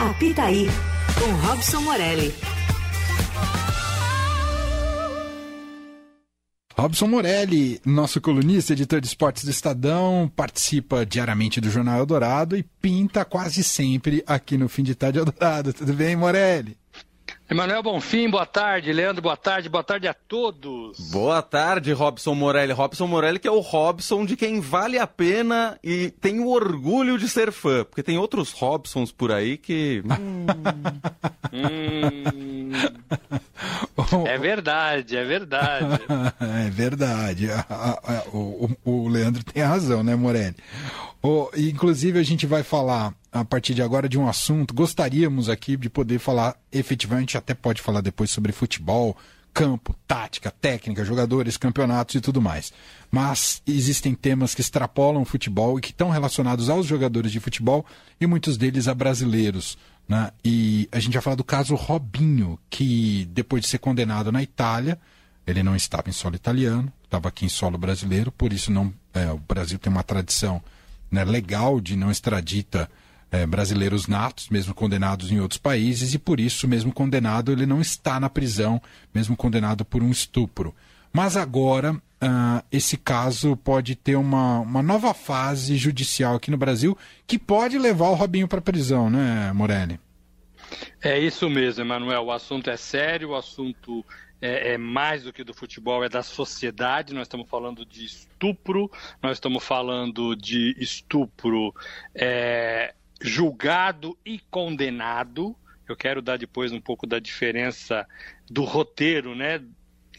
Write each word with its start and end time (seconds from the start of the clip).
Apitaí, 0.00 0.68
com 1.18 1.32
Robson 1.44 1.80
Morelli. 1.80 2.32
Robson 6.76 7.08
Morelli, 7.08 7.80
nosso 7.84 8.20
colunista, 8.20 8.74
editor 8.74 9.00
de 9.00 9.08
esportes 9.08 9.42
do 9.44 9.50
Estadão, 9.50 10.30
participa 10.36 11.04
diariamente 11.04 11.60
do 11.60 11.68
Jornal 11.68 11.98
Eldorado 11.98 12.56
e 12.56 12.62
pinta 12.62 13.24
quase 13.24 13.64
sempre 13.64 14.22
aqui 14.24 14.56
no 14.56 14.68
Fim 14.68 14.84
de 14.84 14.94
Tarde 14.94 15.18
Eldorado. 15.18 15.72
Tudo 15.72 15.92
bem, 15.92 16.14
Morelli? 16.14 16.76
Emanuel 17.50 17.82
Bonfim, 17.82 18.28
boa 18.28 18.44
tarde. 18.44 18.92
Leandro, 18.92 19.22
boa 19.22 19.36
tarde. 19.36 19.70
Boa 19.70 19.82
tarde 19.82 20.06
a 20.06 20.12
todos. 20.12 20.98
Boa 21.10 21.40
tarde, 21.40 21.94
Robson 21.94 22.34
Morelli. 22.34 22.74
Robson 22.74 23.06
Morelli, 23.06 23.38
que 23.38 23.48
é 23.48 23.50
o 23.50 23.60
Robson 23.60 24.26
de 24.26 24.36
quem 24.36 24.60
vale 24.60 24.98
a 24.98 25.06
pena 25.06 25.78
e 25.82 26.10
tem 26.10 26.40
o 26.40 26.48
orgulho 26.48 27.16
de 27.16 27.26
ser 27.26 27.50
fã. 27.50 27.84
Porque 27.84 28.02
tem 28.02 28.18
outros 28.18 28.52
Robsons 28.52 29.10
por 29.10 29.32
aí 29.32 29.56
que. 29.56 30.02
hum... 31.50 32.70
É 34.26 34.38
verdade, 34.38 35.16
é 35.16 35.24
verdade. 35.24 36.02
é 36.66 36.68
verdade. 36.70 37.48
O, 38.30 38.68
o, 38.84 39.04
o 39.04 39.08
Leandro 39.08 39.42
tem 39.42 39.62
razão, 39.62 40.02
né, 40.02 40.14
Morelli? 40.14 40.54
O, 41.22 41.48
inclusive, 41.56 42.18
a 42.18 42.22
gente 42.22 42.46
vai 42.46 42.62
falar 42.62 43.14
a 43.32 43.44
partir 43.44 43.74
de 43.74 43.82
agora 43.82 44.08
de 44.08 44.18
um 44.18 44.28
assunto. 44.28 44.74
Gostaríamos 44.74 45.48
aqui 45.48 45.76
de 45.76 45.90
poder 45.90 46.18
falar 46.18 46.56
efetivamente, 46.72 47.36
até 47.36 47.54
pode 47.54 47.82
falar 47.82 48.00
depois 48.00 48.30
sobre 48.30 48.52
futebol, 48.52 49.16
campo, 49.52 49.94
tática, 50.06 50.50
técnica, 50.50 51.04
jogadores, 51.04 51.56
campeonatos 51.56 52.14
e 52.14 52.20
tudo 52.20 52.40
mais. 52.40 52.72
Mas 53.10 53.62
existem 53.66 54.14
temas 54.14 54.54
que 54.54 54.60
extrapolam 54.60 55.22
o 55.22 55.26
futebol 55.26 55.78
e 55.78 55.82
que 55.82 55.90
estão 55.90 56.10
relacionados 56.10 56.70
aos 56.70 56.86
jogadores 56.86 57.32
de 57.32 57.40
futebol 57.40 57.84
e 58.20 58.26
muitos 58.26 58.56
deles 58.56 58.88
a 58.88 58.94
brasileiros. 58.94 59.76
Né? 60.08 60.30
E 60.44 60.88
a 60.90 60.98
gente 60.98 61.12
vai 61.12 61.22
falar 61.22 61.36
do 61.36 61.44
caso 61.44 61.74
Robinho, 61.74 62.58
que 62.70 63.28
depois 63.32 63.62
de 63.62 63.68
ser 63.68 63.78
condenado 63.78 64.32
na 64.32 64.42
Itália, 64.42 64.98
ele 65.46 65.62
não 65.62 65.74
estava 65.74 66.08
em 66.08 66.12
solo 66.12 66.36
italiano, 66.36 66.92
estava 67.04 67.28
aqui 67.28 67.44
em 67.44 67.48
solo 67.48 67.76
brasileiro, 67.76 68.30
por 68.30 68.52
isso 68.52 68.70
não, 68.70 68.92
é, 69.12 69.30
o 69.32 69.38
Brasil 69.38 69.78
tem 69.78 69.90
uma 69.90 70.02
tradição 70.02 70.62
né, 71.10 71.24
legal 71.24 71.80
de 71.80 71.96
não 71.96 72.10
extradita 72.10 72.88
é, 73.30 73.46
brasileiros 73.46 74.06
natos, 74.06 74.48
mesmo 74.48 74.74
condenados 74.74 75.30
em 75.30 75.40
outros 75.40 75.58
países, 75.58 76.14
e 76.14 76.18
por 76.18 76.40
isso, 76.40 76.66
mesmo 76.66 76.92
condenado, 76.92 77.52
ele 77.52 77.66
não 77.66 77.80
está 77.80 78.18
na 78.18 78.30
prisão, 78.30 78.80
mesmo 79.14 79.36
condenado 79.36 79.84
por 79.84 80.02
um 80.02 80.10
estupro. 80.10 80.74
Mas 81.12 81.36
agora, 81.36 81.92
uh, 81.94 82.64
esse 82.70 82.96
caso 82.96 83.56
pode 83.56 83.94
ter 83.94 84.16
uma, 84.16 84.60
uma 84.60 84.82
nova 84.82 85.14
fase 85.14 85.76
judicial 85.76 86.36
aqui 86.36 86.50
no 86.50 86.56
Brasil 86.56 86.96
que 87.26 87.38
pode 87.38 87.78
levar 87.78 88.08
o 88.08 88.14
Robinho 88.14 88.48
para 88.48 88.58
a 88.58 88.62
prisão, 88.62 89.08
né, 89.08 89.52
Morelli? 89.52 89.98
É 91.02 91.18
isso 91.18 91.48
mesmo, 91.48 91.82
Emanuel. 91.82 92.24
O 92.24 92.32
assunto 92.32 92.68
é 92.68 92.76
sério, 92.76 93.30
o 93.30 93.36
assunto 93.36 94.04
é, 94.40 94.74
é, 94.74 94.78
mais 94.78 95.22
do 95.22 95.32
que 95.32 95.42
do 95.42 95.54
futebol, 95.54 96.04
é 96.04 96.08
da 96.08 96.22
sociedade. 96.22 97.14
Nós 97.14 97.22
estamos 97.22 97.48
falando 97.48 97.84
de 97.84 98.04
estupro, 98.04 98.90
nós 99.22 99.36
estamos 99.36 99.64
falando 99.64 100.36
de 100.36 100.76
estupro 100.78 101.74
é, 102.14 102.94
julgado 103.20 104.16
e 104.24 104.38
condenado. 104.50 105.56
Eu 105.88 105.96
quero 105.96 106.20
dar 106.20 106.36
depois 106.36 106.72
um 106.72 106.80
pouco 106.80 107.06
da 107.06 107.18
diferença 107.18 108.06
do 108.50 108.64
roteiro, 108.64 109.34
né? 109.34 109.62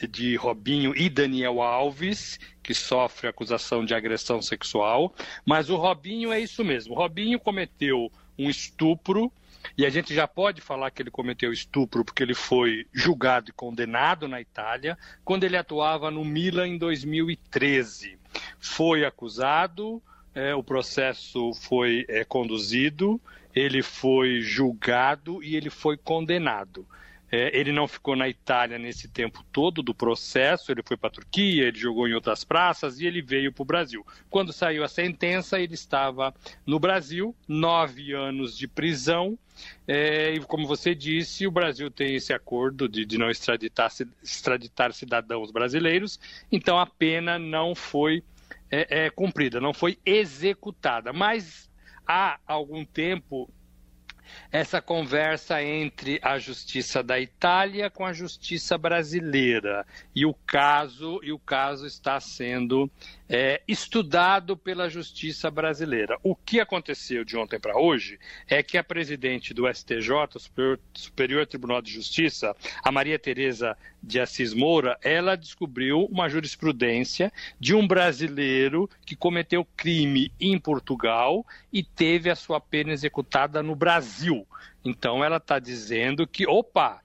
De 0.09 0.35
Robinho 0.35 0.95
e 0.95 1.09
Daniel 1.09 1.61
Alves, 1.61 2.39
que 2.63 2.73
sofre 2.73 3.27
acusação 3.27 3.83
de 3.83 3.93
agressão 3.93 4.41
sexual. 4.41 5.13
Mas 5.45 5.69
o 5.69 5.75
Robinho 5.75 6.31
é 6.31 6.39
isso 6.39 6.63
mesmo. 6.63 6.93
O 6.93 6.97
Robinho 6.97 7.39
cometeu 7.39 8.11
um 8.37 8.49
estupro 8.49 9.31
e 9.77 9.85
a 9.85 9.89
gente 9.89 10.13
já 10.13 10.27
pode 10.27 10.61
falar 10.61 10.91
que 10.91 11.01
ele 11.01 11.11
cometeu 11.11 11.51
estupro 11.51 12.03
porque 12.03 12.23
ele 12.23 12.33
foi 12.33 12.87
julgado 12.93 13.49
e 13.49 13.53
condenado 13.53 14.27
na 14.27 14.41
Itália 14.41 14.97
quando 15.23 15.43
ele 15.43 15.57
atuava 15.57 16.09
no 16.09 16.23
Milan 16.23 16.67
em 16.67 16.77
2013. 16.77 18.17
Foi 18.59 19.05
acusado, 19.05 20.01
é, 20.33 20.53
o 20.53 20.63
processo 20.63 21.53
foi 21.53 22.05
é, 22.07 22.23
conduzido, 22.23 23.19
ele 23.55 23.81
foi 23.81 24.41
julgado 24.41 25.43
e 25.43 25.55
ele 25.55 25.69
foi 25.69 25.97
condenado. 25.97 26.85
É, 27.31 27.55
ele 27.57 27.71
não 27.71 27.87
ficou 27.87 28.15
na 28.15 28.27
Itália 28.27 28.79
nesse 28.79 29.07
tempo 29.07 29.45
todo 29.51 29.83
do 29.83 29.93
processo, 29.93 30.71
ele 30.71 30.81
foi 30.83 30.97
para 30.97 31.09
a 31.09 31.11
Turquia, 31.11 31.67
ele 31.67 31.77
jogou 31.77 32.07
em 32.07 32.13
outras 32.13 32.43
praças 32.43 32.99
e 32.99 33.05
ele 33.05 33.21
veio 33.21 33.53
para 33.53 33.61
o 33.61 33.65
Brasil. 33.65 34.05
Quando 34.29 34.51
saiu 34.51 34.83
a 34.83 34.87
sentença, 34.87 35.59
ele 35.59 35.75
estava 35.75 36.33
no 36.65 36.79
Brasil, 36.79 37.35
nove 37.47 38.13
anos 38.13 38.57
de 38.57 38.67
prisão. 38.67 39.37
É, 39.87 40.33
e 40.33 40.39
como 40.39 40.65
você 40.65 40.95
disse, 40.95 41.45
o 41.45 41.51
Brasil 41.51 41.91
tem 41.91 42.15
esse 42.15 42.33
acordo 42.33 42.89
de, 42.89 43.05
de 43.05 43.17
não 43.17 43.29
extraditar, 43.29 43.91
extraditar 44.23 44.91
cidadãos 44.93 45.51
brasileiros, 45.51 46.19
então 46.51 46.79
a 46.79 46.85
pena 46.85 47.37
não 47.37 47.75
foi 47.75 48.23
é, 48.71 49.05
é, 49.05 49.09
cumprida, 49.09 49.59
não 49.59 49.73
foi 49.73 49.97
executada. 50.05 51.11
Mas 51.13 51.69
há 52.07 52.39
algum 52.47 52.85
tempo 52.85 53.51
essa 54.51 54.81
conversa 54.81 55.61
entre 55.61 56.19
a 56.21 56.37
justiça 56.37 57.03
da 57.03 57.19
Itália 57.19 57.89
com 57.89 58.05
a 58.05 58.13
justiça 58.13 58.77
brasileira 58.77 59.85
e 60.15 60.25
o 60.25 60.33
caso 60.33 61.19
e 61.23 61.31
o 61.31 61.39
caso 61.39 61.85
está 61.85 62.19
sendo 62.19 62.89
é, 63.27 63.61
estudado 63.67 64.57
pela 64.57 64.89
justiça 64.89 65.51
brasileira. 65.51 66.17
O 66.23 66.35
que 66.35 66.59
aconteceu 66.59 67.23
de 67.23 67.37
ontem 67.37 67.59
para 67.59 67.77
hoje 67.77 68.19
é 68.47 68.63
que 68.63 68.77
a 68.77 68.83
presidente 68.83 69.53
do 69.53 69.71
STJ, 69.71 70.37
Superior, 70.37 70.79
Superior 70.93 71.45
Tribunal 71.45 71.81
de 71.81 71.91
Justiça, 71.91 72.55
a 72.83 72.91
Maria 72.91 73.19
Tereza 73.19 73.77
de 74.01 74.19
Assis 74.19 74.53
Moura, 74.53 74.97
ela 75.03 75.35
descobriu 75.35 76.05
uma 76.05 76.29
jurisprudência 76.29 77.31
de 77.59 77.75
um 77.75 77.87
brasileiro 77.87 78.89
que 79.05 79.15
cometeu 79.15 79.65
crime 79.75 80.31
em 80.39 80.57
Portugal 80.57 81.45
e 81.71 81.83
teve 81.83 82.29
a 82.29 82.35
sua 82.35 82.59
pena 82.59 82.91
executada 82.91 83.61
no 83.61 83.75
Brasil. 83.75 84.47
Então 84.83 85.23
ela 85.23 85.37
está 85.37 85.59
dizendo 85.59 86.25
que, 86.25 86.47
opa, 86.47 87.01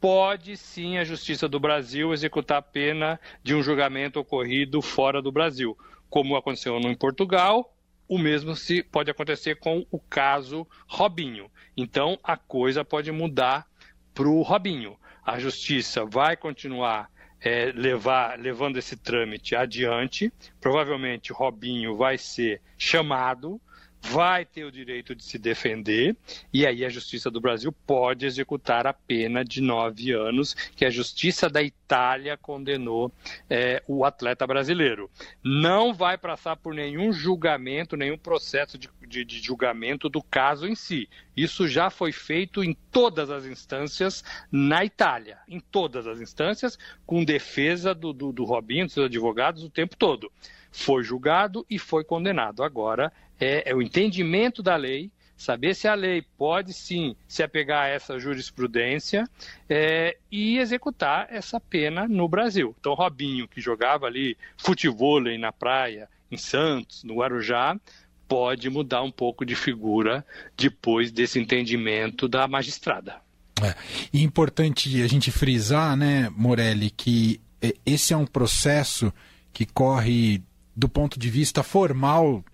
pode 0.00 0.56
sim 0.56 0.98
a 0.98 1.04
Justiça 1.04 1.48
do 1.48 1.60
Brasil 1.60 2.12
executar 2.12 2.58
a 2.58 2.62
pena 2.62 3.20
de 3.42 3.54
um 3.54 3.62
julgamento 3.62 4.20
ocorrido 4.20 4.82
fora 4.82 5.22
do 5.22 5.32
Brasil, 5.32 5.76
como 6.10 6.36
aconteceu 6.36 6.78
no 6.80 6.90
em 6.90 6.94
Portugal. 6.94 7.74
O 8.06 8.18
mesmo 8.18 8.54
se 8.54 8.82
pode 8.82 9.10
acontecer 9.10 9.56
com 9.56 9.86
o 9.90 9.98
caso 9.98 10.66
Robinho. 10.86 11.50
Então 11.76 12.18
a 12.22 12.36
coisa 12.36 12.84
pode 12.84 13.10
mudar 13.10 13.66
para 14.12 14.28
o 14.28 14.42
Robinho. 14.42 14.96
A 15.24 15.38
Justiça 15.38 16.04
vai 16.04 16.36
continuar 16.36 17.10
é, 17.40 17.72
levar, 17.74 18.38
levando 18.38 18.78
esse 18.78 18.96
trâmite 18.96 19.54
adiante. 19.54 20.32
Provavelmente 20.60 21.32
Robinho 21.32 21.96
vai 21.96 22.16
ser 22.18 22.60
chamado 22.76 23.60
vai 24.04 24.44
ter 24.44 24.64
o 24.64 24.70
direito 24.70 25.14
de 25.14 25.24
se 25.24 25.38
defender, 25.38 26.14
e 26.52 26.66
aí 26.66 26.84
a 26.84 26.88
Justiça 26.90 27.30
do 27.30 27.40
Brasil 27.40 27.72
pode 27.86 28.26
executar 28.26 28.86
a 28.86 28.92
pena 28.92 29.42
de 29.44 29.60
nove 29.60 30.12
anos 30.12 30.54
que 30.76 30.84
a 30.84 30.90
Justiça 30.90 31.48
da 31.48 31.62
Itália 31.62 32.36
condenou 32.36 33.10
é, 33.48 33.82
o 33.88 34.04
atleta 34.04 34.46
brasileiro. 34.46 35.10
Não 35.42 35.94
vai 35.94 36.18
passar 36.18 36.56
por 36.56 36.74
nenhum 36.74 37.12
julgamento, 37.12 37.96
nenhum 37.96 38.18
processo 38.18 38.76
de, 38.76 38.90
de, 39.08 39.24
de 39.24 39.40
julgamento 39.40 40.08
do 40.08 40.22
caso 40.22 40.66
em 40.66 40.74
si. 40.74 41.08
Isso 41.34 41.66
já 41.66 41.88
foi 41.88 42.12
feito 42.12 42.62
em 42.62 42.74
todas 42.90 43.30
as 43.30 43.46
instâncias 43.46 44.22
na 44.52 44.84
Itália, 44.84 45.38
em 45.48 45.60
todas 45.60 46.06
as 46.06 46.20
instâncias, 46.20 46.78
com 47.06 47.24
defesa 47.24 47.94
do, 47.94 48.12
do, 48.12 48.32
do 48.32 48.44
Robinho, 48.44 48.86
dos 48.86 48.98
advogados, 48.98 49.64
o 49.64 49.70
tempo 49.70 49.96
todo. 49.96 50.30
Foi 50.70 51.04
julgado 51.04 51.64
e 51.70 51.78
foi 51.78 52.02
condenado. 52.02 52.62
Agora 52.62 53.12
é, 53.40 53.70
é 53.70 53.74
o 53.74 53.82
entendimento 53.82 54.62
da 54.62 54.76
lei, 54.76 55.10
saber 55.36 55.74
se 55.74 55.88
a 55.88 55.94
lei 55.94 56.22
pode 56.38 56.72
sim 56.72 57.16
se 57.26 57.42
apegar 57.42 57.84
a 57.84 57.88
essa 57.88 58.18
jurisprudência 58.18 59.28
é, 59.68 60.16
e 60.30 60.58
executar 60.58 61.26
essa 61.30 61.60
pena 61.60 62.06
no 62.08 62.28
Brasil. 62.28 62.74
Então, 62.78 62.94
Robinho, 62.94 63.48
que 63.48 63.60
jogava 63.60 64.06
ali 64.06 64.36
futevôlei 64.56 65.38
na 65.38 65.52
praia, 65.52 66.08
em 66.30 66.36
Santos, 66.36 67.04
no 67.04 67.16
Guarujá, 67.16 67.78
pode 68.26 68.70
mudar 68.70 69.02
um 69.02 69.10
pouco 69.10 69.44
de 69.44 69.54
figura 69.54 70.24
depois 70.56 71.12
desse 71.12 71.38
entendimento 71.38 72.28
da 72.28 72.48
magistrada. 72.48 73.16
É, 73.62 73.74
importante 74.12 75.02
a 75.02 75.06
gente 75.06 75.30
frisar, 75.30 75.96
né, 75.96 76.28
Morelli, 76.30 76.90
que 76.90 77.40
é, 77.62 77.74
esse 77.86 78.12
é 78.12 78.16
um 78.16 78.26
processo 78.26 79.12
que 79.52 79.64
corre 79.64 80.42
do 80.74 80.88
ponto 80.88 81.18
de 81.18 81.30
vista 81.30 81.62
formal 81.62 82.44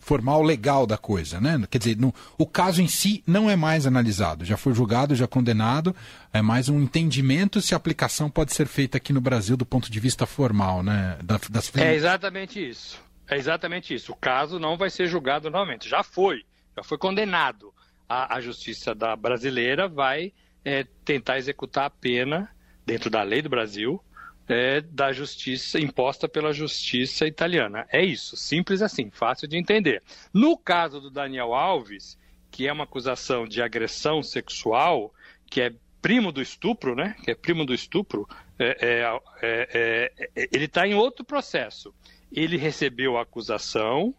formal 0.00 0.42
legal 0.42 0.86
da 0.86 0.96
coisa, 0.98 1.40
né? 1.40 1.60
Quer 1.70 1.78
dizer, 1.78 1.96
no, 1.96 2.14
o 2.36 2.46
caso 2.46 2.82
em 2.82 2.88
si 2.88 3.22
não 3.26 3.48
é 3.48 3.56
mais 3.56 3.86
analisado, 3.86 4.44
já 4.44 4.56
foi 4.56 4.74
julgado, 4.74 5.14
já 5.14 5.26
condenado, 5.26 5.94
é 6.32 6.42
mais 6.42 6.68
um 6.68 6.80
entendimento 6.80 7.60
se 7.60 7.74
a 7.74 7.76
aplicação 7.76 8.30
pode 8.30 8.52
ser 8.54 8.66
feita 8.66 8.96
aqui 8.96 9.12
no 9.12 9.20
Brasil 9.20 9.56
do 9.56 9.66
ponto 9.66 9.90
de 9.90 10.00
vista 10.00 10.26
formal, 10.26 10.82
né? 10.82 11.18
Da, 11.22 11.40
das... 11.50 11.74
É 11.76 11.94
exatamente 11.94 12.68
isso. 12.68 13.02
É 13.26 13.36
exatamente 13.36 13.94
isso. 13.94 14.12
O 14.12 14.16
caso 14.16 14.58
não 14.58 14.76
vai 14.76 14.90
ser 14.90 15.06
julgado 15.06 15.50
novamente. 15.50 15.88
Já 15.88 16.02
foi, 16.02 16.44
já 16.76 16.82
foi 16.82 16.96
condenado. 16.96 17.72
a, 18.08 18.36
a 18.36 18.40
justiça 18.40 18.94
da 18.94 19.14
brasileira 19.14 19.86
vai 19.86 20.32
é, 20.64 20.86
tentar 21.04 21.38
executar 21.38 21.84
a 21.84 21.90
pena 21.90 22.48
dentro 22.86 23.10
da 23.10 23.22
lei 23.22 23.42
do 23.42 23.50
Brasil 23.50 24.02
é, 24.48 24.80
da 24.80 25.12
justiça 25.12 25.78
imposta 25.78 26.28
pela 26.28 26.52
justiça 26.52 27.26
italiana. 27.26 27.86
É 27.92 28.02
isso, 28.02 28.36
simples 28.36 28.80
assim, 28.80 29.10
fácil 29.10 29.46
de 29.46 29.58
entender. 29.58 30.02
No 30.32 30.56
caso 30.56 31.00
do 31.00 31.10
Daniel 31.10 31.54
Alves, 31.54 32.18
que 32.50 32.66
é 32.66 32.72
uma 32.72 32.84
acusação 32.84 33.46
de 33.46 33.60
agressão 33.60 34.22
sexual, 34.22 35.12
que 35.50 35.60
é 35.60 35.72
primo 36.00 36.32
do 36.32 36.40
estupro, 36.40 36.94
né? 36.94 37.14
Que 37.22 37.32
é 37.32 37.34
primo 37.34 37.66
do 37.66 37.74
estupro, 37.74 38.26
é, 38.58 38.76
é, 38.80 39.20
é, 39.42 40.12
é 40.34 40.48
ele 40.50 40.64
está 40.64 40.86
em 40.86 40.94
outro 40.94 41.24
processo. 41.24 41.94
Ele 42.32 42.56
recebeu 42.56 43.18
a 43.18 43.22
acusação, 43.22 44.14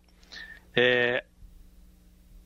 é, 0.75 1.23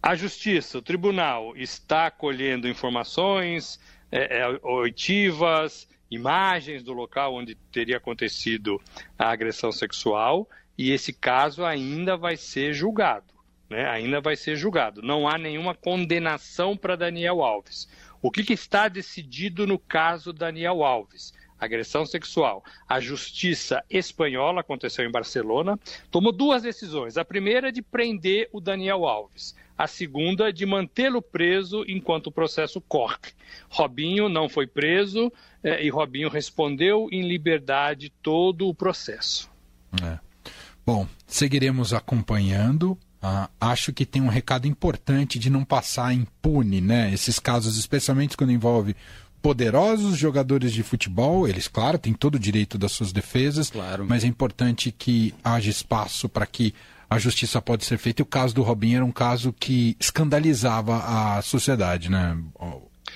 a 0.02 0.16
justiça, 0.16 0.78
o 0.78 0.82
tribunal 0.82 1.56
está 1.56 2.12
colhendo 2.12 2.68
informações 2.68 3.80
oitivas, 4.62 5.88
imagens 6.16 6.84
do 6.84 6.94
local 6.94 7.36
onde 7.36 7.56
teria 7.72 7.98
acontecido 7.98 8.82
a 9.18 9.30
agressão 9.30 9.72
sexual 9.72 10.48
e 10.78 10.92
esse 10.92 11.14
caso 11.14 11.64
ainda 11.64 12.18
vai 12.18 12.38
ser 12.38 12.74
julgado. 12.74 13.34
Né? 13.70 13.88
Ainda 13.90 14.22
vai 14.22 14.36
ser 14.36 14.56
julgado. 14.56 15.02
Não 15.02 15.28
há 15.28 15.38
nenhuma 15.38 15.74
condenação 15.74 16.76
para 16.76 16.96
Daniel 16.96 17.42
Alves. 17.42 17.88
O 18.22 18.32
que, 18.32 18.44
que 18.44 18.54
está 18.54 18.88
decidido 18.88 19.68
no 19.68 19.78
caso 19.78 20.32
Daniel 20.32 20.84
Alves? 20.84 21.34
Agressão 21.64 22.06
sexual. 22.06 22.64
A 22.88 23.00
justiça 23.00 23.84
espanhola, 23.90 24.62
aconteceu 24.62 25.06
em 25.06 25.12
Barcelona, 25.12 25.80
tomou 26.12 26.32
duas 26.32 26.64
decisões. 26.64 27.18
A 27.18 27.26
primeira 27.26 27.70
é 27.70 27.72
de 27.72 27.82
prender 27.82 28.50
o 28.52 28.60
Daniel 28.60 29.06
Alves 29.06 29.56
a 29.78 29.88
segunda 29.88 30.52
de 30.52 30.66
mantê-lo 30.66 31.22
preso 31.22 31.84
enquanto 31.88 32.28
o 32.28 32.32
processo 32.32 32.80
corre. 32.80 33.18
Robinho 33.70 34.30
não 34.30 34.48
foi 34.48 34.68
preso 34.68 35.32
é, 35.64 35.84
e 35.84 35.90
Robinho 35.90 36.30
respondeu 36.30 37.08
em 37.12 37.28
liberdade 37.28 38.12
todo 38.22 38.68
o 38.68 38.74
processo. 38.74 39.50
É. 40.02 40.20
Bom, 40.86 41.08
seguiremos 41.26 41.94
acompanhando. 41.94 42.98
Ah, 43.22 43.50
acho 43.60 43.94
que 43.94 44.06
tem 44.06 44.22
um 44.22 44.28
recado 44.28 44.68
importante 44.68 45.40
de 45.40 45.50
não 45.50 45.64
passar 45.64 46.14
impune, 46.14 46.82
né? 46.82 47.12
Esses 47.14 47.40
casos, 47.40 47.78
especialmente 47.78 48.36
quando 48.36 48.52
envolve 48.52 48.96
poderosos 49.44 50.18
jogadores 50.18 50.72
de 50.72 50.82
futebol, 50.84 51.46
eles, 51.46 51.68
claro, 51.68 51.98
têm 51.98 52.14
todo 52.14 52.36
o 52.36 52.40
direito 52.40 52.78
das 52.78 52.94
suas 52.94 53.12
defesas, 53.12 53.70
claro. 53.70 54.06
mas 54.08 54.24
é 54.24 54.28
importante 54.28 54.90
que 54.90 55.36
haja 55.44 55.70
espaço 55.70 56.30
para 56.30 56.46
que 56.46 56.74
a 57.10 57.20
justiça 57.20 57.62
pode 57.62 57.84
ser 57.84 57.98
feita. 57.98 58.22
E 58.22 58.24
o 58.24 58.26
caso 58.26 58.56
do 58.56 58.64
Robinho 58.64 58.96
era 58.96 59.06
um 59.06 59.12
caso 59.12 59.52
que 59.52 59.98
escandalizava 60.00 60.96
a 60.96 61.42
sociedade, 61.42 62.10
né, 62.10 62.38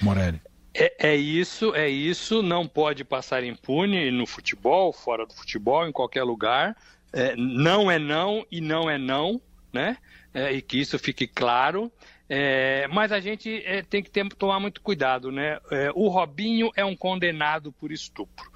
Morelli? 0.01 0.41
É, 0.73 1.11
é, 1.11 1.15
isso, 1.15 1.73
é 1.73 1.87
isso. 1.87 2.43
Não 2.43 2.67
pode 2.67 3.05
passar 3.05 3.41
impune 3.45 4.11
no 4.11 4.27
futebol, 4.27 4.91
fora 4.91 5.25
do 5.25 5.33
futebol, 5.33 5.87
em 5.87 5.93
qualquer 5.93 6.23
lugar. 6.23 6.75
É, 7.13 7.37
não 7.37 7.89
é 7.89 7.97
não 7.97 8.45
e 8.51 8.59
não 8.59 8.89
é 8.89 8.97
não, 8.97 9.41
né? 9.71 9.95
É, 10.33 10.51
e 10.51 10.61
que 10.61 10.77
isso 10.77 10.99
fique 10.99 11.25
claro. 11.25 11.89
É, 12.29 12.87
mas 12.87 13.11
a 13.11 13.19
gente 13.19 13.63
é, 13.65 13.81
tem 13.81 14.03
que 14.03 14.09
ter, 14.09 14.27
tomar 14.29 14.59
muito 14.59 14.81
cuidado, 14.81 15.31
né? 15.31 15.59
É, 15.71 15.91
o 15.95 16.07
Robinho 16.09 16.71
é 16.75 16.83
um 16.83 16.95
condenado 16.95 17.71
por 17.71 17.91
estupro 17.91 18.51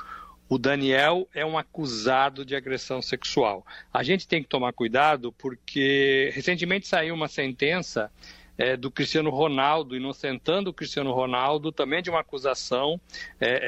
o 0.52 0.58
Daniel 0.58 1.30
é 1.34 1.46
um 1.46 1.58
acusado 1.58 2.44
de 2.44 2.58
agressão 2.58 3.02
sexual. 3.02 3.66
A 3.94 4.04
gente 4.04 4.28
tem 4.28 4.44
que 4.44 4.50
tomar 4.50 4.74
cuidado 4.74 5.32
porque 5.32 6.30
recentemente 6.34 6.86
saiu 6.90 7.16
uma 7.16 7.30
sentença 7.30 8.12
é, 8.58 8.76
do 8.76 8.92
Cristiano 8.92 9.30
Ronaldo, 9.30 9.96
inocentando 9.96 10.70
o 10.70 10.74
Cristiano 10.74 11.14
Ronaldo 11.14 11.72
também 11.72 12.04
de 12.04 12.10
uma 12.10 12.20
acusação 12.20 13.00
é, 13.40 13.50
é, 13.50 13.62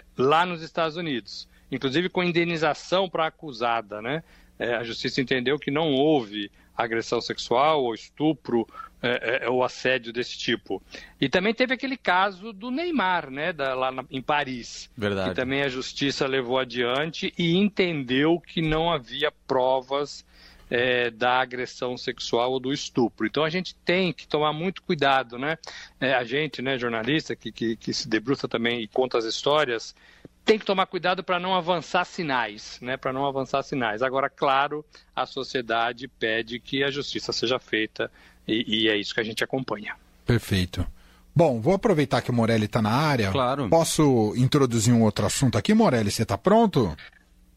é 0.00 0.04
lá 0.16 0.46
nos 0.46 0.62
Estados 0.62 0.96
Unidos, 0.96 1.46
inclusive 1.70 2.08
com 2.08 2.24
indenização 2.24 3.06
para 3.06 3.24
a 3.24 3.26
acusada, 3.26 4.00
né? 4.00 4.24
É, 4.58 4.74
a 4.74 4.84
justiça 4.84 5.20
entendeu 5.20 5.58
que 5.58 5.70
não 5.70 5.92
houve 5.92 6.50
agressão 6.76 7.20
sexual 7.20 7.84
ou 7.84 7.94
estupro 7.94 8.66
é, 9.02 9.44
é, 9.44 9.48
ou 9.50 9.64
assédio 9.64 10.12
desse 10.12 10.38
tipo. 10.38 10.82
E 11.20 11.28
também 11.28 11.52
teve 11.52 11.74
aquele 11.74 11.96
caso 11.96 12.52
do 12.52 12.70
Neymar, 12.70 13.30
né, 13.30 13.52
da, 13.52 13.74
lá 13.74 13.90
na, 13.90 14.04
em 14.10 14.22
Paris, 14.22 14.90
Verdade. 14.96 15.30
que 15.30 15.36
também 15.36 15.62
a 15.62 15.68
justiça 15.68 16.26
levou 16.26 16.58
adiante 16.58 17.32
e 17.36 17.56
entendeu 17.56 18.40
que 18.40 18.62
não 18.62 18.92
havia 18.92 19.32
provas 19.46 20.24
é, 20.70 21.10
da 21.10 21.40
agressão 21.40 21.98
sexual 21.98 22.52
ou 22.52 22.60
do 22.60 22.72
estupro. 22.72 23.26
Então 23.26 23.44
a 23.44 23.50
gente 23.50 23.74
tem 23.84 24.12
que 24.12 24.26
tomar 24.26 24.52
muito 24.52 24.82
cuidado, 24.82 25.38
né? 25.38 25.58
É, 26.00 26.14
a 26.14 26.24
gente, 26.24 26.62
né, 26.62 26.78
jornalista, 26.78 27.36
que, 27.36 27.52
que, 27.52 27.76
que 27.76 27.92
se 27.92 28.08
debruça 28.08 28.48
também 28.48 28.80
e 28.80 28.88
conta 28.88 29.18
as 29.18 29.24
histórias, 29.24 29.94
tem 30.44 30.58
que 30.58 30.64
tomar 30.64 30.86
cuidado 30.86 31.22
para 31.22 31.38
não 31.38 31.54
avançar 31.54 32.04
sinais, 32.04 32.78
né? 32.82 32.96
Para 32.96 33.12
não 33.12 33.26
avançar 33.26 33.62
sinais. 33.62 34.02
Agora, 34.02 34.28
claro, 34.28 34.84
a 35.14 35.24
sociedade 35.24 36.08
pede 36.08 36.58
que 36.58 36.82
a 36.82 36.90
justiça 36.90 37.32
seja 37.32 37.58
feita 37.58 38.10
e, 38.46 38.84
e 38.84 38.88
é 38.88 38.96
isso 38.96 39.14
que 39.14 39.20
a 39.20 39.24
gente 39.24 39.44
acompanha. 39.44 39.94
Perfeito. 40.26 40.86
Bom, 41.34 41.60
vou 41.60 41.74
aproveitar 41.74 42.20
que 42.20 42.30
o 42.30 42.34
Morelli 42.34 42.66
está 42.66 42.82
na 42.82 42.90
área. 42.90 43.30
Claro. 43.30 43.68
Posso 43.68 44.34
introduzir 44.36 44.92
um 44.92 45.02
outro 45.02 45.24
assunto 45.24 45.56
aqui, 45.56 45.72
Morelli? 45.72 46.10
Você 46.10 46.24
está 46.24 46.36
pronto? 46.36 46.94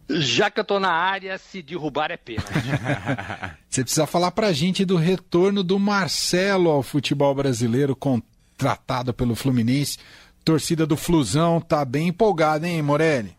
Já 0.10 0.52
que 0.52 0.60
eu 0.60 0.62
estou 0.62 0.80
na 0.80 0.92
área, 0.92 1.38
se 1.38 1.62
derrubar 1.62 2.12
é 2.12 2.18
pena. 2.18 2.44
Você 3.68 3.82
precisa 3.82 4.06
falar 4.06 4.32
para 4.32 4.48
a 4.48 4.54
gente 4.54 4.86
do 4.86 4.96
retorno 4.96 5.64
do 5.64 5.80
Marcelo 5.80 6.70
ao 6.70 6.84
futebol 6.84 7.34
brasileiro, 7.34 7.96
contratado 7.96 9.14
pelo 9.14 9.36
Fluminense 9.36 9.98
torcida 10.46 10.86
do 10.86 10.96
Flusão 10.96 11.60
tá 11.60 11.84
bem 11.84 12.10
empolgada, 12.10 12.68
hein, 12.68 12.82
Morelli? 12.84 13.36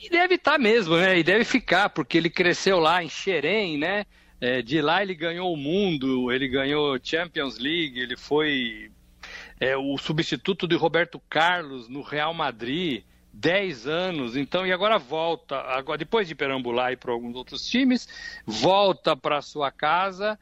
E 0.00 0.08
deve 0.08 0.36
estar 0.36 0.52
tá 0.52 0.58
mesmo, 0.58 0.96
né? 0.96 1.18
E 1.18 1.24
deve 1.24 1.44
ficar, 1.44 1.90
porque 1.90 2.16
ele 2.16 2.30
cresceu 2.30 2.78
lá 2.78 3.02
em 3.02 3.08
Xerém, 3.08 3.76
né? 3.76 4.06
É, 4.40 4.62
de 4.62 4.80
lá 4.80 5.02
ele 5.02 5.16
ganhou 5.16 5.52
o 5.52 5.56
mundo, 5.56 6.30
ele 6.30 6.46
ganhou 6.46 6.96
Champions 7.02 7.58
League, 7.58 7.98
ele 7.98 8.16
foi 8.16 8.92
é, 9.58 9.76
o 9.76 9.98
substituto 9.98 10.68
de 10.68 10.76
Roberto 10.76 11.20
Carlos 11.28 11.88
no 11.88 12.02
Real 12.02 12.32
Madrid, 12.32 13.02
10 13.32 13.88
anos, 13.88 14.36
então, 14.36 14.64
e 14.64 14.72
agora 14.72 14.96
volta, 14.96 15.56
agora 15.56 15.98
depois 15.98 16.28
de 16.28 16.36
perambular 16.36 16.96
para 16.96 17.10
alguns 17.10 17.34
outros 17.34 17.66
times, 17.66 18.08
volta 18.46 19.16
para 19.16 19.42
sua 19.42 19.72
casa 19.72 20.38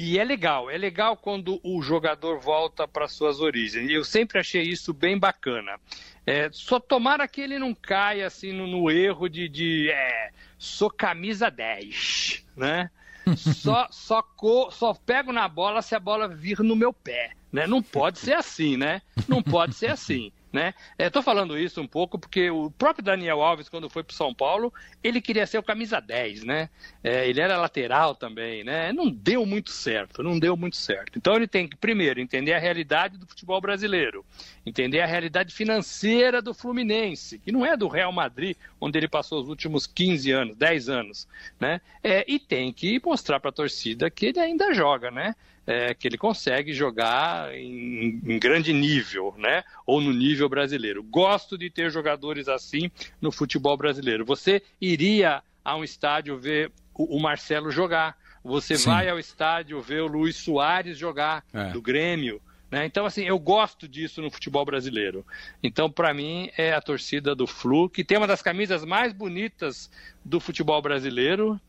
e 0.00 0.16
é 0.16 0.22
legal, 0.22 0.70
é 0.70 0.78
legal 0.78 1.16
quando 1.16 1.58
o 1.60 1.82
jogador 1.82 2.38
volta 2.38 2.86
para 2.86 3.08
suas 3.08 3.40
origens. 3.40 3.90
E 3.90 3.94
eu 3.94 4.04
sempre 4.04 4.38
achei 4.38 4.62
isso 4.62 4.94
bem 4.94 5.18
bacana. 5.18 5.76
É, 6.24 6.48
só 6.52 6.78
tomara 6.78 7.26
que 7.26 7.40
ele 7.40 7.58
não 7.58 7.74
caia 7.74 8.28
assim 8.28 8.52
no, 8.52 8.64
no 8.68 8.88
erro 8.88 9.28
de, 9.28 9.48
de 9.48 9.90
é, 9.90 10.30
sou 10.56 10.88
camisa 10.88 11.50
10, 11.50 12.46
né? 12.56 12.88
Só, 13.36 13.86
só, 13.90 14.22
co, 14.22 14.70
só 14.70 14.94
pego 14.94 15.32
na 15.32 15.46
bola 15.46 15.82
se 15.82 15.94
a 15.94 16.00
bola 16.00 16.26
vir 16.26 16.60
no 16.60 16.74
meu 16.74 16.94
pé, 16.94 17.32
né? 17.52 17.66
Não 17.66 17.82
pode 17.82 18.18
ser 18.18 18.32
assim, 18.32 18.78
né? 18.78 19.02
Não 19.28 19.42
pode 19.42 19.74
ser 19.74 19.90
assim. 19.90 20.32
Né? 20.52 20.72
Estou 20.98 21.20
é, 21.20 21.22
falando 21.22 21.58
isso 21.58 21.80
um 21.80 21.86
pouco 21.86 22.18
porque 22.18 22.50
o 22.50 22.70
próprio 22.70 23.04
Daniel 23.04 23.42
Alves, 23.42 23.68
quando 23.68 23.90
foi 23.90 24.02
para 24.02 24.16
São 24.16 24.32
Paulo, 24.34 24.72
ele 25.04 25.20
queria 25.20 25.46
ser 25.46 25.58
o 25.58 25.62
camisa 25.62 26.00
10, 26.00 26.44
né? 26.44 26.70
É, 27.04 27.28
ele 27.28 27.40
era 27.40 27.58
lateral 27.58 28.14
também, 28.14 28.64
né? 28.64 28.90
Não 28.92 29.10
deu 29.10 29.44
muito 29.44 29.70
certo, 29.70 30.22
não 30.22 30.38
deu 30.38 30.56
muito 30.56 30.76
certo. 30.76 31.18
Então 31.18 31.34
ele 31.36 31.46
tem 31.46 31.68
que, 31.68 31.76
primeiro, 31.76 32.18
entender 32.18 32.54
a 32.54 32.58
realidade 32.58 33.18
do 33.18 33.26
futebol 33.26 33.60
brasileiro, 33.60 34.24
entender 34.64 35.00
a 35.00 35.06
realidade 35.06 35.54
financeira 35.54 36.40
do 36.40 36.54
Fluminense, 36.54 37.38
que 37.38 37.52
não 37.52 37.66
é 37.66 37.76
do 37.76 37.88
Real 37.88 38.12
Madrid, 38.12 38.56
onde 38.80 38.98
ele 38.98 39.08
passou 39.08 39.42
os 39.42 39.48
últimos 39.48 39.86
15 39.86 40.30
anos, 40.30 40.56
10 40.56 40.88
anos, 40.88 41.28
né? 41.60 41.80
É, 42.02 42.24
e 42.26 42.38
tem 42.38 42.72
que 42.72 43.00
mostrar 43.04 43.38
para 43.38 43.50
a 43.50 43.52
torcida 43.52 44.10
que 44.10 44.26
ele 44.26 44.40
ainda 44.40 44.72
joga, 44.72 45.10
né? 45.10 45.34
É, 45.68 45.92
que 45.92 46.08
ele 46.08 46.16
consegue 46.16 46.72
jogar 46.72 47.54
em, 47.54 48.22
em, 48.24 48.38
grande 48.38 48.72
nível, 48.72 49.34
né? 49.36 49.62
Ou 49.84 50.00
no 50.00 50.14
nível 50.14 50.48
brasileiro. 50.48 51.02
Gosto 51.02 51.58
de 51.58 51.68
ter 51.68 51.90
jogadores 51.90 52.48
assim 52.48 52.90
no 53.20 53.30
futebol 53.30 53.76
brasileiro. 53.76 54.24
Você 54.24 54.62
iria 54.80 55.42
a 55.62 55.76
um 55.76 55.84
estádio 55.84 56.38
ver 56.38 56.72
o, 56.94 57.18
o 57.18 57.20
Marcelo 57.20 57.70
jogar. 57.70 58.16
Você 58.42 58.76
Sim. 58.78 58.86
vai 58.86 59.10
ao 59.10 59.18
estádio 59.18 59.78
ver 59.82 60.00
o 60.00 60.06
Luiz 60.06 60.36
Soares 60.36 60.96
jogar 60.96 61.44
é. 61.52 61.68
do 61.70 61.82
Grêmio. 61.82 62.40
Né? 62.70 62.86
Então, 62.86 63.04
assim, 63.04 63.24
eu 63.24 63.38
gosto 63.38 63.86
disso 63.86 64.22
no 64.22 64.30
futebol 64.30 64.64
brasileiro. 64.64 65.22
Então, 65.62 65.90
para 65.90 66.14
mim, 66.14 66.48
é 66.56 66.72
a 66.72 66.80
torcida 66.80 67.34
do 67.34 67.46
Flu, 67.46 67.90
que 67.90 68.02
tem 68.02 68.16
uma 68.16 68.26
das 68.26 68.40
camisas 68.40 68.86
mais 68.86 69.12
bonitas 69.12 69.90
do 70.24 70.40
futebol 70.40 70.80
brasileiro, 70.80 71.60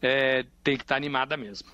é, 0.00 0.44
tem 0.62 0.76
que 0.76 0.84
estar 0.84 0.94
tá 0.94 0.96
animada 0.96 1.36
mesmo. 1.36 1.68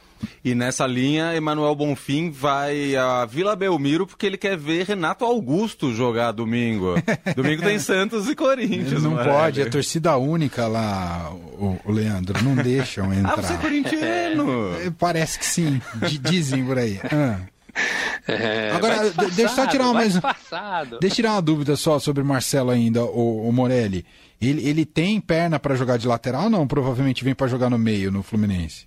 E 0.44 0.54
nessa 0.54 0.86
linha, 0.86 1.34
Emanuel 1.34 1.74
Bonfim 1.74 2.30
vai 2.30 2.96
a 2.96 3.24
Vila 3.24 3.56
Belmiro 3.56 4.06
porque 4.06 4.26
ele 4.26 4.36
quer 4.36 4.56
ver 4.56 4.86
Renato 4.86 5.24
Augusto 5.24 5.92
jogar 5.94 6.32
domingo. 6.32 6.94
domingo 7.36 7.62
tem 7.62 7.78
Santos 7.78 8.28
e 8.28 8.34
Corinthians. 8.34 9.02
Não 9.02 9.16
pode, 9.16 9.62
é 9.62 9.66
torcida 9.66 10.16
única 10.16 10.66
lá, 10.66 11.30
o, 11.32 11.78
o 11.84 11.92
Leandro. 11.92 12.42
Não 12.42 12.54
deixam 12.54 13.12
entrar. 13.12 13.32
Ah, 13.32 13.36
você 13.36 13.52
é 13.54 13.56
corintiano! 13.56 14.76
É, 14.84 14.90
parece 14.90 15.38
que 15.38 15.46
sim, 15.46 15.80
dizem 16.20 16.64
por 16.64 16.78
aí. 16.78 17.00
Ah. 17.14 17.40
É, 18.26 18.70
Agora, 18.70 19.10
deixa 19.10 19.42
eu 19.42 19.48
só 19.48 19.66
tirar 19.66 19.84
uma 19.86 19.94
mais. 19.94 20.14
Deixa 20.14 20.94
eu 21.02 21.10
tirar 21.10 21.32
uma 21.32 21.42
dúvida 21.42 21.76
só 21.76 21.98
sobre 21.98 22.22
Marcelo 22.22 22.70
ainda, 22.70 23.04
o, 23.04 23.48
o 23.48 23.52
Morelli. 23.52 24.06
Ele, 24.40 24.66
ele 24.66 24.84
tem 24.84 25.20
perna 25.20 25.58
para 25.58 25.74
jogar 25.74 25.96
de 25.96 26.06
lateral 26.06 26.44
ou 26.44 26.50
não? 26.50 26.66
Provavelmente 26.66 27.24
vem 27.24 27.34
para 27.34 27.46
jogar 27.46 27.68
no 27.68 27.78
meio 27.78 28.10
no 28.10 28.22
Fluminense. 28.22 28.86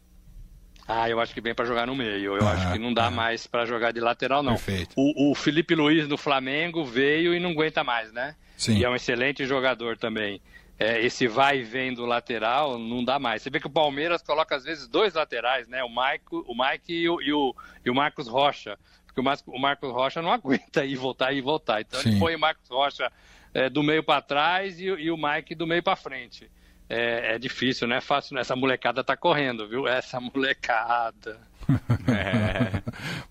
Ah, 0.88 1.10
eu 1.10 1.20
acho 1.20 1.34
que 1.34 1.42
vem 1.42 1.54
para 1.54 1.66
jogar 1.66 1.86
no 1.86 1.96
meio. 1.96 2.38
Eu 2.38 2.48
Ah, 2.48 2.52
acho 2.54 2.72
que 2.74 2.80
não 2.80 2.94
dá 2.94 3.08
ah. 3.08 3.12
mais 3.12 3.46
para 3.46 3.66
jogar 3.66 3.92
de 3.92 4.00
lateral, 4.00 4.42
não. 4.42 4.54
Perfeito. 4.54 4.94
O, 4.96 5.32
o 5.32 5.36
Felipe 5.36 5.76
Luiz 5.76 6.08
no 6.08 6.18
Flamengo 6.18 6.86
veio 6.86 7.34
e 7.36 7.40
não 7.40 7.52
aguenta 7.52 7.84
mais, 7.84 8.12
né? 8.14 8.36
Sim. 8.56 8.78
E 8.78 8.86
é 8.86 8.90
um 8.90 8.96
excelente 8.96 9.46
jogador 9.46 9.98
também. 9.98 10.42
É, 10.80 11.02
esse 11.04 11.28
vai 11.28 11.60
e 11.60 11.64
vem 11.64 11.92
do 11.94 12.06
lateral 12.06 12.78
não 12.78 13.04
dá 13.04 13.18
mais. 13.20 13.42
Você 13.42 13.50
vê 13.50 13.60
que 13.60 13.66
o 13.68 13.70
Palmeiras 13.70 14.22
coloca 14.22 14.56
às 14.56 14.64
vezes 14.64 14.88
dois 14.88 15.14
laterais, 15.14 15.68
né? 15.68 15.84
O 15.84 15.90
Maico, 15.90 16.46
o 16.48 16.54
Mike 16.56 16.94
e 16.94 17.10
o, 17.10 17.22
e 17.22 17.34
o, 17.34 17.56
e 17.86 17.90
o 17.90 17.96
Marcos 17.96 18.28
Rocha. 18.28 18.78
Porque 19.08 19.20
o, 19.20 19.56
o 19.56 19.60
Marcos 19.60 19.92
Rocha 19.92 20.22
não 20.22 20.32
aguenta 20.32 20.86
ir 20.86 20.96
voltar 20.96 21.34
e 21.34 21.42
voltar. 21.42 21.82
Então 21.82 22.00
Sim. 22.00 22.10
ele 22.12 22.20
põe 22.20 22.36
o 22.36 22.40
Marcos 22.40 22.70
Rocha 22.70 23.12
é, 23.54 23.70
do 23.70 23.82
meio 23.84 24.04
para 24.04 24.22
trás 24.22 24.80
e, 24.80 24.90
o- 24.92 25.00
e 25.00 25.10
o 25.12 25.18
Mike 25.18 25.54
do 25.56 25.66
meio 25.68 25.82
para 25.84 25.96
frente. 25.96 26.50
É, 26.90 27.36
é 27.36 27.40
difícil, 27.40 27.88
não 27.88 27.96
é 27.96 28.02
fácil. 28.02 28.38
Essa 28.38 28.56
molecada 28.56 29.04
tá 29.04 29.18
correndo, 29.18 29.68
viu? 29.68 29.88
Essa 29.88 30.20
molecada. 30.20 31.40
É. 32.08 32.82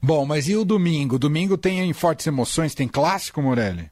Bom, 0.03 0.27
mas 0.27 0.47
e 0.47 0.55
o 0.55 0.63
domingo? 0.63 1.19
Domingo 1.19 1.57
tem 1.57 1.91
fortes 1.95 2.27
emoções, 2.27 2.75
tem 2.75 2.87
clássico, 2.87 3.41
Morelli? 3.41 3.91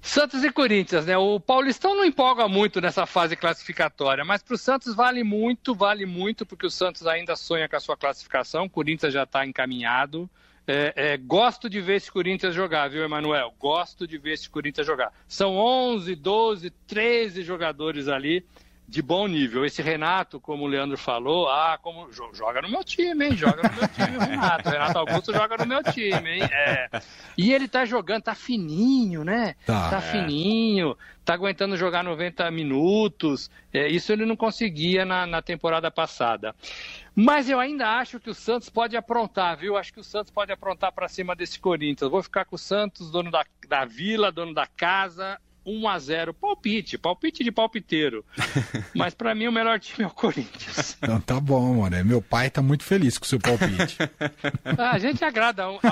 Santos 0.00 0.44
e 0.44 0.52
Corinthians, 0.52 1.06
né? 1.06 1.16
O 1.16 1.40
Paulistão 1.40 1.96
não 1.96 2.04
empolga 2.04 2.46
muito 2.46 2.80
nessa 2.80 3.06
fase 3.06 3.34
classificatória, 3.34 4.22
mas 4.22 4.42
para 4.42 4.54
o 4.54 4.58
Santos 4.58 4.94
vale 4.94 5.24
muito, 5.24 5.74
vale 5.74 6.04
muito, 6.04 6.44
porque 6.44 6.66
o 6.66 6.70
Santos 6.70 7.06
ainda 7.06 7.34
sonha 7.34 7.68
com 7.68 7.74
a 7.74 7.80
sua 7.80 7.96
classificação, 7.96 8.66
o 8.66 8.70
Corinthians 8.70 9.14
já 9.14 9.22
está 9.22 9.46
encaminhado. 9.46 10.30
É, 10.66 10.92
é, 10.96 11.16
gosto 11.16 11.68
de 11.68 11.80
ver 11.80 11.96
esse 11.96 12.10
Corinthians 12.10 12.54
jogar, 12.54 12.88
viu, 12.88 13.04
Emanuel? 13.04 13.52
Gosto 13.58 14.06
de 14.06 14.16
ver 14.16 14.32
esse 14.32 14.48
Corinthians 14.48 14.86
jogar. 14.86 15.12
São 15.28 15.56
11, 15.56 16.14
12, 16.14 16.70
13 16.86 17.42
jogadores 17.42 18.08
ali 18.08 18.46
de 18.86 19.00
bom 19.02 19.26
nível. 19.26 19.64
Esse 19.64 19.80
Renato, 19.82 20.38
como 20.38 20.64
o 20.64 20.66
Leandro 20.66 20.96
falou, 20.98 21.48
ah, 21.48 21.78
como 21.82 22.10
jo- 22.12 22.30
joga 22.34 22.60
no 22.62 22.68
meu 22.68 22.84
time, 22.84 23.26
hein? 23.26 23.36
Joga 23.36 23.62
no 23.68 23.74
meu 23.76 23.88
time, 23.88 24.18
Renato. 24.24 24.68
O 24.68 24.72
Renato 24.72 24.98
Augusto 24.98 25.32
joga 25.32 25.56
no 25.56 25.66
meu 25.66 25.82
time, 25.82 26.30
hein? 26.30 26.42
É. 26.52 26.88
E 27.36 27.52
ele 27.52 27.66
tá 27.66 27.84
jogando, 27.84 28.22
tá 28.24 28.34
fininho, 28.34 29.24
né? 29.24 29.54
Tá. 29.66 29.90
Tá 29.90 30.00
fininho, 30.00 30.96
tá 31.24 31.34
aguentando 31.34 31.76
jogar 31.76 32.04
90 32.04 32.50
minutos. 32.50 33.50
É, 33.72 33.88
isso 33.88 34.12
ele 34.12 34.26
não 34.26 34.36
conseguia 34.36 35.04
na, 35.04 35.26
na 35.26 35.40
temporada 35.42 35.90
passada. 35.90 36.54
Mas 37.16 37.48
eu 37.48 37.58
ainda 37.60 37.88
acho 37.98 38.18
que 38.20 38.28
o 38.28 38.34
Santos 38.34 38.68
pode 38.68 38.96
aprontar, 38.96 39.56
viu? 39.56 39.76
Acho 39.76 39.92
que 39.92 40.00
o 40.00 40.04
Santos 40.04 40.32
pode 40.32 40.52
aprontar 40.52 40.92
para 40.92 41.08
cima 41.08 41.34
desse 41.34 41.58
Corinthians. 41.58 42.10
Vou 42.10 42.22
ficar 42.22 42.44
com 42.44 42.56
o 42.56 42.58
Santos, 42.58 43.10
dono 43.10 43.30
da, 43.30 43.44
da 43.68 43.84
vila, 43.84 44.30
dono 44.32 44.52
da 44.52 44.66
casa. 44.66 45.38
1 45.66 45.88
a 45.88 45.98
0 45.98 46.34
palpite, 46.34 46.98
palpite 46.98 47.42
de 47.42 47.50
palpiteiro. 47.50 48.24
Mas 48.94 49.14
para 49.14 49.34
mim 49.34 49.48
o 49.48 49.52
melhor 49.52 49.80
time 49.80 50.04
é 50.04 50.06
o 50.06 50.10
Corinthians. 50.10 50.96
Então 51.02 51.20
tá 51.20 51.40
bom, 51.40 51.74
Morelli. 51.74 52.04
Meu 52.04 52.22
pai 52.22 52.50
tá 52.50 52.62
muito 52.62 52.84
feliz 52.84 53.18
com 53.18 53.24
o 53.24 53.28
seu 53.28 53.38
palpite. 53.38 53.98
Ah, 54.76 54.90
a 54.92 54.98
gente 54.98 55.24
agrada 55.24 55.62
alguns, 55.64 55.88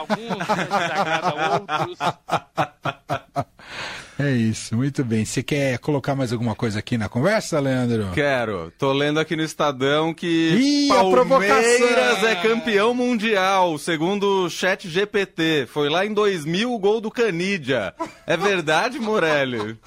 a 0.48 0.54
gente 0.56 0.72
agrada 0.72 1.60
outros. 1.60 1.98
é 4.18 4.30
isso, 4.30 4.76
muito 4.76 5.04
bem. 5.04 5.24
Você 5.24 5.42
quer 5.42 5.78
colocar 5.78 6.14
mais 6.14 6.32
alguma 6.32 6.54
coisa 6.54 6.78
aqui 6.78 6.96
na 6.98 7.08
conversa, 7.08 7.58
Leandro? 7.60 8.10
Quero. 8.14 8.72
Tô 8.78 8.92
lendo 8.92 9.18
aqui 9.18 9.34
no 9.36 9.42
Estadão 9.42 10.12
que 10.14 10.86
Ih, 10.86 10.88
Palmeiras 10.88 12.22
é 12.24 12.36
campeão 12.36 12.94
mundial, 12.94 13.78
segundo 13.78 14.44
o 14.44 14.50
Chat 14.50 14.88
GPT. 14.88 15.66
Foi 15.66 15.88
lá 15.88 16.04
em 16.06 16.12
2000 16.12 16.72
o 16.72 16.78
gol 16.78 17.00
do 17.00 17.10
Canidia. 17.10 17.94
É 18.26 18.36
verdade, 18.36 18.98
Morelli? 18.98 19.78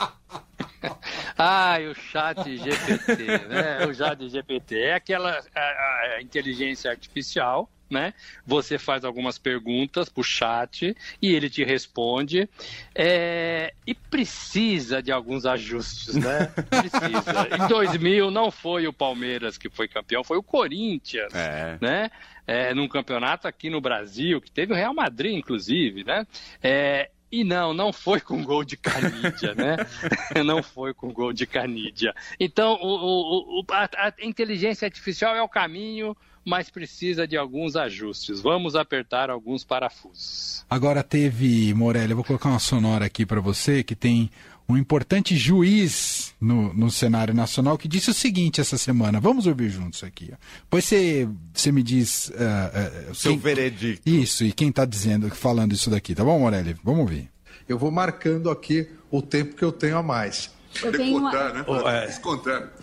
Ai, 1.38 1.88
o 1.90 1.96
chat 1.96 2.58
GPT, 2.58 3.24
né? 3.50 3.86
O 3.88 3.94
chat 3.94 4.30
GPT 4.30 4.78
é 4.80 4.94
aquela 4.96 5.40
a- 5.56 6.16
a 6.18 6.22
inteligência 6.22 6.90
artificial, 6.92 7.70
né? 7.96 8.14
Você 8.46 8.78
faz 8.78 9.06
algumas 9.06 9.40
perguntas 9.40 10.10
pro 10.10 10.22
chat 10.24 10.96
e 11.22 11.34
ele 11.34 11.50
te 11.50 11.64
responde. 11.64 12.48
É, 12.94 13.74
E 13.88 13.96
precisa 13.96 15.02
de 15.02 15.12
alguns 15.12 15.46
ajustes, 15.46 16.16
né? 16.16 16.48
Precisa. 16.70 17.48
Em 17.64 17.68
2000 17.70 18.30
não 18.30 18.52
foi 18.52 18.86
o 18.88 18.92
Palmeiras 18.94 19.58
que 19.58 19.70
foi 19.70 19.88
campeão, 19.88 20.24
foi 20.24 20.38
o 20.38 20.44
Corinthians 20.44 21.34
É. 21.34 21.78
né? 21.82 22.12
É, 22.46 22.74
num 22.74 22.88
campeonato 22.88 23.48
aqui 23.48 23.70
no 23.70 23.80
Brasil, 23.82 24.40
que 24.42 24.52
teve 24.52 24.74
o 24.74 24.76
Real 24.76 24.94
Madrid, 24.94 25.34
inclusive, 25.36 26.04
né? 26.04 26.28
É, 26.62 27.10
e 27.32 27.44
não, 27.44 27.74
não 27.74 27.92
foi 27.92 28.20
com 28.22 28.44
gol 28.44 28.64
de 28.64 28.78
Canídia, 28.78 29.56
né? 29.56 29.78
não 30.46 30.62
foi 30.62 30.94
com 30.94 31.12
gol 31.12 31.34
de 31.34 31.46
Canídia. 31.48 32.14
Então, 32.40 32.74
o, 32.82 32.88
o- 32.88 33.60
o- 33.62 33.66
a, 33.72 33.90
a 34.08 34.14
inteligência 34.22 34.86
artificial 34.86 35.36
é 35.36 35.42
o 35.42 35.50
caminho, 35.50 36.16
mas 36.46 36.70
precisa 36.70 37.28
de 37.28 37.36
alguns 37.36 37.76
ajustes. 37.76 38.40
Vamos 38.40 38.76
apertar 38.76 39.30
alguns 39.30 39.64
parafusos. 39.64 40.64
Agora 40.70 41.02
teve, 41.04 41.74
Morelli, 41.74 42.12
eu 42.12 42.16
vou 42.18 42.24
colocar 42.26 42.50
uma 42.50 42.60
sonora 42.60 43.06
aqui 43.06 43.26
para 43.26 43.42
você, 43.42 43.84
que 43.84 43.96
tem 43.96 44.30
um 44.68 44.76
importante 44.78 45.36
juiz 45.36 46.34
no, 46.42 46.74
no 46.74 46.90
cenário 46.90 47.34
nacional 47.34 47.78
que 47.78 47.88
disse 47.88 48.10
o 48.10 48.14
seguinte 48.14 48.60
essa 48.62 48.78
semana. 48.78 49.20
Vamos 49.20 49.46
ouvir 49.48 49.70
juntos 49.70 50.04
aqui. 50.04 50.30
ó. 50.34 50.36
Depois 50.64 50.86
você, 50.86 51.28
você 51.54 51.72
me 51.72 51.84
diz. 51.84 52.32
ah, 52.38 52.72
ah, 53.10 53.14
Seu 53.14 53.32
quem- 53.34 53.40
veredicto. 53.40 54.10
Isso, 54.10 54.44
e 54.44 54.52
quem 54.52 54.70
está 54.70 54.86
dizendo, 54.86 55.30
falando 55.30 55.74
isso 55.74 55.90
daqui, 55.90 56.16
tá 56.16 56.24
bom, 56.24 56.40
Morelli? 56.40 56.76
Vamos 56.84 57.02
ouvir. 57.02 57.30
Eu 57.68 57.78
vou 57.80 57.90
marcando 57.92 58.50
aqui 58.50 58.88
o 59.12 59.22
tempo 59.22 59.56
que 59.56 59.64
eu 59.64 59.72
tenho 59.72 59.98
a 59.98 60.04
mais. 60.04 60.52
Eu 60.84 60.92
tenho, 60.92 61.18
uma, 61.18 61.32
né? 61.54 61.64
Oh, 61.68 61.88
é. 61.90 62.10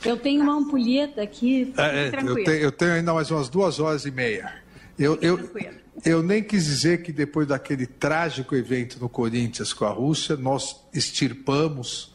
Eu 0.05 0.17
tenho 0.17 0.43
uma 0.43 0.55
ampulheta 0.57 1.23
aqui, 1.23 1.73
É, 1.77 2.11
tranquilo. 2.11 2.39
eu, 2.39 2.45
tenho, 2.45 2.57
eu 2.59 2.73
tenho 2.73 2.93
ainda 2.93 3.13
mais 3.13 3.31
umas 3.31 3.49
duas 3.49 3.79
horas 3.81 4.05
e 4.07 4.11
meia. 4.11 4.53
Eu, 4.99 5.19
eu, 5.21 5.37
tranquilo. 5.39 5.75
eu 6.05 6.23
nem 6.23 6.43
quis 6.43 6.65
dizer 6.65 7.03
que 7.03 7.13
depois 7.13 7.49
daquele 7.49 7.87
trágico 7.87 8.55
evento 8.55 8.99
no 9.01 9.09
Corinthians 9.09 9.73
com 9.73 9.85
a 9.85 9.91
Rússia, 9.91 10.37
nós 10.37 10.77
extirpamos 10.93 12.13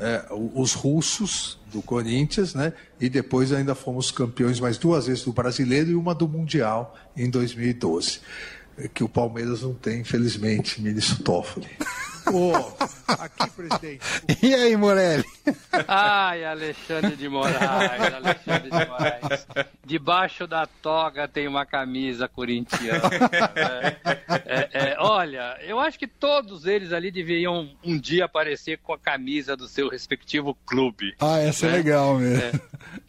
é, 0.00 0.24
os 0.54 0.72
russos 0.72 1.58
do 1.72 1.82
Corinthians, 1.82 2.54
né? 2.54 2.72
E 2.98 3.08
depois 3.08 3.52
ainda 3.52 3.74
fomos 3.74 4.10
campeões 4.10 4.58
mais 4.58 4.78
duas 4.78 5.06
vezes 5.06 5.24
do 5.24 5.32
brasileiro 5.32 5.90
e 5.90 5.94
uma 5.94 6.14
do 6.14 6.26
Mundial 6.26 6.96
em 7.16 7.28
2012. 7.28 8.20
É, 8.78 8.88
Que 8.88 9.04
o 9.04 9.08
Palmeiras 9.08 9.62
não 9.62 9.74
tem, 9.74 10.00
infelizmente, 10.00 10.80
Ministro 10.80 11.22
Toffoli. 11.22 11.68
Aqui, 13.08 13.50
presidente. 13.50 14.04
E 14.42 14.54
aí, 14.54 14.76
Morelli? 14.76 15.24
Ai, 15.86 16.44
Alexandre 16.44 17.16
de 17.16 17.28
Moraes, 17.28 18.14
Alexandre 18.14 18.70
de 18.70 18.86
Moraes. 18.86 19.46
Debaixo 19.84 20.46
da 20.46 20.66
toga 20.66 21.26
tem 21.26 21.48
uma 21.48 21.64
camisa 21.64 22.28
corintiana. 22.28 23.08
né? 23.08 23.96
É, 24.46 24.68
é, 24.72 24.96
olha, 24.98 25.56
eu 25.62 25.78
acho 25.78 25.98
que 25.98 26.06
todos 26.06 26.66
eles 26.66 26.92
ali 26.92 27.10
deveriam 27.10 27.70
um 27.82 27.98
dia 27.98 28.26
aparecer 28.26 28.78
com 28.78 28.92
a 28.92 28.98
camisa 28.98 29.56
do 29.56 29.66
seu 29.66 29.88
respectivo 29.88 30.56
clube. 30.66 31.14
Ah, 31.20 31.38
essa 31.38 31.66
é 31.66 31.70
né? 31.70 31.76
legal 31.78 32.16
mesmo. 32.16 32.60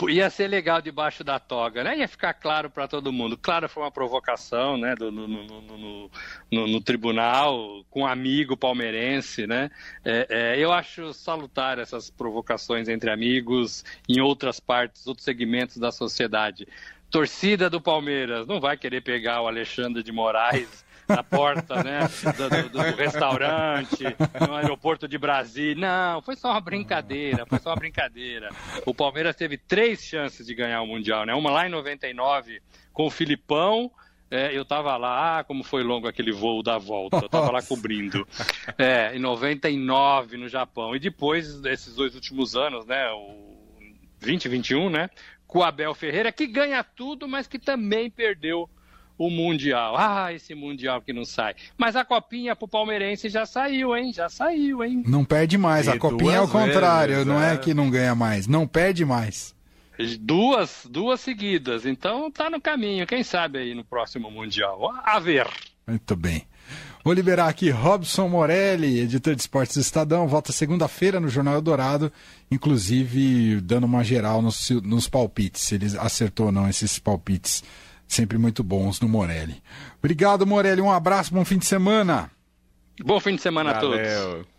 Ia 0.08 0.30
ser 0.30 0.48
legal 0.48 0.82
debaixo 0.82 1.24
da 1.24 1.40
toga, 1.40 1.84
né? 1.84 1.98
Ia 1.98 2.08
ficar 2.08 2.34
claro 2.34 2.70
para 2.70 2.88
todo 2.88 3.12
mundo. 3.12 3.38
Claro, 3.38 3.68
foi 3.68 3.84
uma 3.84 3.92
provocação, 3.92 4.78
né? 4.78 4.96
do- 4.96 5.12
no- 5.12 5.28
no- 5.28 6.10
no- 6.52 6.68
no 6.68 6.82
tribunal, 6.82 7.84
com 7.90 8.02
um 8.02 8.08
amigo 8.08 8.56
palmeirense, 8.56 9.46
né? 9.46 9.70
É, 10.06 10.28
é, 10.30 10.60
eu 10.60 10.72
acho 10.72 11.14
salutar 11.14 11.80
essas 11.80 12.10
provocações 12.10 12.88
entre 12.88 13.10
amigos 13.12 13.84
em 14.08 14.22
outras 14.22 14.60
partes, 14.60 15.06
outros 15.06 15.26
segmentos 15.26 15.78
da 15.78 15.92
sociedade. 15.92 16.68
Torcida 17.12 17.70
do 17.70 17.82
Palmeiras 17.82 18.46
não 18.48 18.60
vai 18.62 18.78
querer 18.78 19.02
pegar 19.02 19.42
o 19.42 19.48
Alexandre 19.48 20.02
de 20.04 20.12
Moraes 20.12 20.86
na 21.10 21.24
porta, 21.24 21.84
né, 21.84 22.02
do, 22.38 22.50
do- 22.50 22.70
do 22.70 22.82
restaurante, 22.96 24.04
no 24.48 24.56
aeroporto 24.56 25.08
de 25.08 25.18
Brasília. 25.18 25.76
Não, 26.14 26.22
foi 26.22 26.36
só 26.36 26.52
uma 26.52 26.62
brincadeira, 26.62 27.46
foi 27.46 27.60
só 27.60 27.72
uma 27.72 27.76
brincadeira. 27.76 28.50
O 28.86 28.94
Palmeiras 28.94 29.36
teve 29.36 29.58
três 29.58 30.02
chances 30.04 30.46
de 30.46 30.54
ganhar 30.56 30.82
o 30.82 30.88
Mundial, 30.88 31.26
né? 31.26 31.34
Uma 31.34 31.52
lá 31.52 31.66
em 31.68 31.70
99 31.72 32.62
com 32.94 33.08
o 33.08 33.10
Filipão, 33.10 33.92
é, 34.32 34.56
eu 34.56 34.64
tava 34.64 34.96
lá, 34.98 35.40
ah, 35.40 35.44
como 35.44 35.64
foi 35.64 35.82
longo 35.82 36.08
aquele 36.08 36.32
voo 36.32 36.62
da 36.62 36.78
volta, 36.78 37.18
eu 37.18 37.30
tava 37.30 37.52
lá 37.52 37.62
cobrindo. 37.64 38.28
É, 38.78 39.16
em 39.16 39.20
99 39.20 40.38
no 40.38 40.48
Japão. 40.48 40.96
E 40.96 41.00
depois 41.00 41.60
desses 41.62 41.96
dois 41.96 42.14
últimos 42.14 42.56
anos, 42.56 42.86
né, 42.86 43.10
o 43.12 43.58
2021, 44.22 44.90
né, 44.90 45.10
com 45.48 45.60
o 45.60 45.64
Abel 45.64 45.96
Ferreira, 45.96 46.32
que 46.32 46.46
ganha 46.46 46.84
tudo, 46.84 47.28
mas 47.28 47.48
que 47.48 47.58
também 47.58 48.10
perdeu 48.10 48.70
o 49.20 49.30
Mundial. 49.30 49.96
Ah, 49.98 50.34
esse 50.34 50.56
Mundial 50.56 51.02
que 51.02 51.12
não 51.12 51.26
sai. 51.26 51.54
Mas 51.78 51.98
a 51.98 52.06
copinha 52.06 52.56
pro 52.56 52.70
palmeirense 52.70 53.28
já 53.28 53.46
saiu, 53.46 53.96
hein? 53.96 54.14
Já 54.14 54.30
saiu, 54.30 54.82
hein? 54.82 55.04
Não 55.06 55.26
perde 55.26 55.58
mais. 55.58 55.90
A 55.90 55.98
E 55.98 56.00
copinha 56.00 56.38
é 56.38 56.42
o 56.42 56.48
contrário, 56.48 57.16
vezes, 57.16 57.28
não 57.28 57.40
é 57.44 57.54
é. 57.54 57.58
que 57.58 57.74
não 57.74 57.90
ganha 57.90 58.16
mais. 58.16 58.48
Não 58.48 58.66
perde 58.66 59.04
mais. 59.04 59.54
Duas, 60.22 60.88
duas 60.90 61.20
seguidas. 61.20 61.86
Então 61.86 62.32
tá 62.32 62.50
no 62.50 62.62
caminho. 62.62 63.06
Quem 63.06 63.22
sabe 63.22 63.60
aí 63.60 63.76
no 63.76 63.84
próximo 63.84 64.32
Mundial. 64.32 64.80
A 65.04 65.20
ver. 65.20 65.48
Muito 65.86 66.16
bem. 66.16 66.48
Vou 67.04 67.14
liberar 67.14 67.50
aqui 67.50 67.70
Robson 67.70 68.30
Morelli, 68.30 69.00
editor 69.00 69.36
de 69.36 69.42
esportes 69.42 69.76
do 69.76 69.82
Estadão. 69.82 70.28
Volta 70.28 70.54
segunda-feira 70.54 71.20
no 71.20 71.28
Jornal 71.28 71.56
Eldorado, 71.56 72.12
inclusive 72.50 73.60
dando 73.62 73.86
uma 73.86 74.04
geral 74.04 74.42
nos, 74.42 74.70
nos 74.84 75.10
palpites, 75.10 75.64
se 75.64 75.76
ele 75.76 75.88
acertou 75.98 76.48
ou 76.48 76.52
não 76.52 76.70
esses 76.70 77.00
palpites 77.00 77.64
sempre 78.10 78.38
muito 78.38 78.64
bons 78.64 79.00
no 79.00 79.08
Morelli. 79.08 79.62
Obrigado, 80.00 80.46
Morelli. 80.46 80.82
Um 80.82 80.92
abraço, 80.92 81.34
bom 81.34 81.46
fim 81.46 81.58
de 81.58 81.66
semana. 81.66 82.30
Bom 83.02 83.20
fim 83.22 83.36
de 83.36 83.42
semana 83.42 83.74
Valeu. 83.74 83.94
a 83.94 83.98
todos. 83.98 84.59